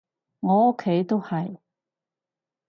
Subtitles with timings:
[0.39, 1.59] 我屋企都係